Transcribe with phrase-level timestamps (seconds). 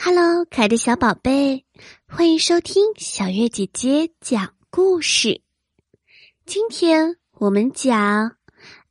[0.00, 1.64] Hello，可爱的小宝贝，
[2.06, 5.42] 欢迎收听小月姐姐讲故事。
[6.46, 8.36] 今天我们讲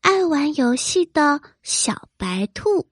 [0.02, 2.90] 爱玩游戏的小白兔。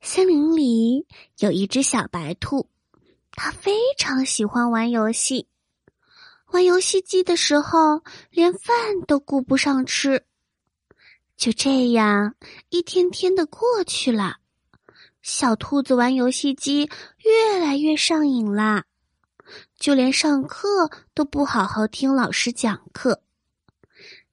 [0.00, 1.06] 森林里
[1.40, 2.70] 有一只小白兔，
[3.32, 5.48] 它非常喜欢玩游戏。
[6.46, 10.24] 玩游戏机的时候，连饭都顾不上吃。
[11.36, 12.36] 就这样，
[12.70, 14.38] 一天天的过去了。
[15.22, 18.84] 小兔子玩游戏机越来越上瘾啦，
[19.78, 23.22] 就连上课都不好好听老师讲课。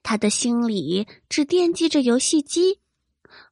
[0.02, 2.80] 他的心里只惦记着游戏机，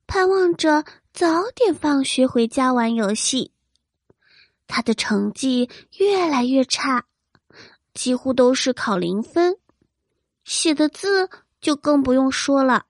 [0.07, 3.51] 盼望着早点放学回家玩游戏。
[4.67, 7.05] 他的成绩越来越差，
[7.93, 9.57] 几乎都是考零分，
[10.45, 11.29] 写的字
[11.59, 12.85] 就更不用说了，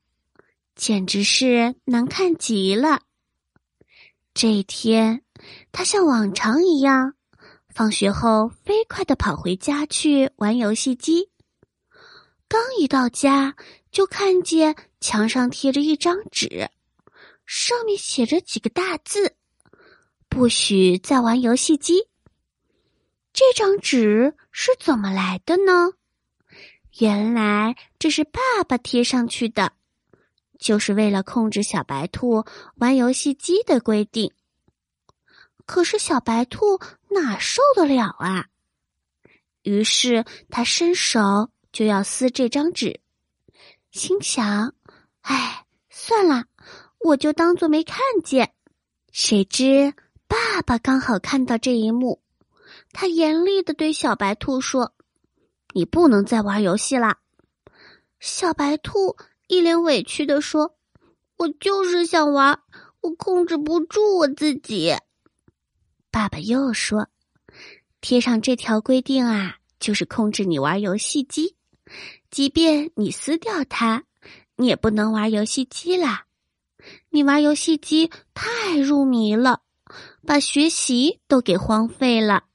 [0.76, 3.02] 简直是难看极了。
[4.36, 5.24] 这一天，
[5.72, 7.14] 他像往常一样，
[7.74, 11.30] 放学后飞快的跑回家去玩游戏机。
[12.50, 13.56] 刚一到家，
[13.94, 16.70] 就看见墙上贴着一张纸，
[17.46, 19.38] 上面写着几个大字
[20.28, 22.10] ：“不许再玩游戏机。”
[23.32, 25.94] 这张纸是怎么来的呢？
[27.00, 29.72] 原来这是爸爸贴上去的。
[30.60, 34.32] 就是为了控制小白兔玩游戏机的规定。
[35.66, 38.48] 可是小白兔哪受得了啊？
[39.64, 43.02] 于是他伸手就要撕这张纸，
[43.92, 44.76] 心想
[45.22, 46.46] ：“哎，算了，
[47.00, 48.54] 我就当做没看见。”
[49.12, 49.94] 谁知
[50.28, 52.22] 爸爸刚好看到这一幕，
[52.92, 54.94] 他严厉的对小白兔说
[55.74, 57.18] ：“你不能再玩游戏啦！”
[58.20, 59.18] 小白兔。
[59.48, 60.76] 一脸委屈的说
[61.38, 62.60] ：“我就是想玩，
[63.02, 64.96] 我控制不住我自己。”
[66.10, 67.10] 爸爸又说
[68.02, 71.56] ：“贴上这条规定啊，就是控制你玩游戏机，
[72.32, 74.04] 即便你撕掉它，
[74.56, 76.26] 你也不能玩游戏机啦。
[77.10, 79.62] 你玩游戏机太入迷了，
[80.26, 82.46] 把学习都给荒废了。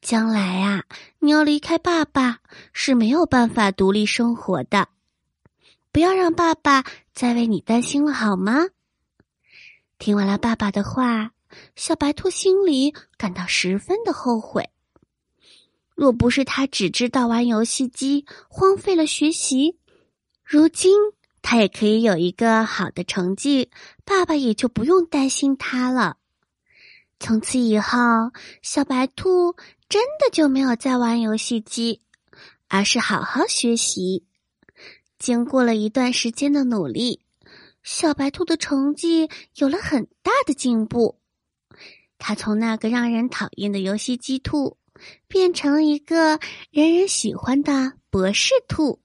[0.00, 0.84] 将来啊，
[1.18, 2.38] 你要离开爸爸
[2.72, 4.88] 是没有办法独立生活的。”
[5.92, 8.68] 不要让爸爸再为你担心了，好吗？
[9.98, 11.32] 听完了爸爸的话，
[11.74, 14.70] 小白兔心里感到十分的后悔。
[15.94, 19.78] 若不是他只知道玩游戏机，荒废了学习，
[20.44, 20.96] 如今
[21.42, 23.70] 他也可以有一个好的成绩，
[24.04, 26.16] 爸爸也就不用担心他了。
[27.18, 27.98] 从此以后，
[28.62, 29.54] 小白兔
[29.88, 32.00] 真的就没有再玩游戏机，
[32.68, 34.24] 而是好好学习。
[35.20, 37.20] 经过了一段时间的努力，
[37.82, 41.20] 小白兔的成绩有了很大的进步。
[42.16, 44.78] 它从那个让人讨厌的游戏机兔，
[45.28, 49.00] 变成了一个人人喜欢的博士兔。